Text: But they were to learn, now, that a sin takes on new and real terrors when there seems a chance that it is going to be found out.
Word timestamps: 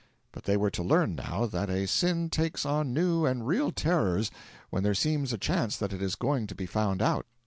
But 0.31 0.45
they 0.45 0.57
were 0.57 0.71
to 0.71 0.81
learn, 0.81 1.13
now, 1.13 1.45
that 1.45 1.69
a 1.69 1.85
sin 1.85 2.31
takes 2.31 2.65
on 2.65 2.91
new 2.91 3.23
and 3.27 3.45
real 3.45 3.71
terrors 3.71 4.31
when 4.71 4.81
there 4.81 4.95
seems 4.95 5.31
a 5.31 5.37
chance 5.37 5.77
that 5.77 5.93
it 5.93 6.01
is 6.01 6.15
going 6.15 6.47
to 6.47 6.55
be 6.55 6.65
found 6.65 7.03
out. 7.03 7.27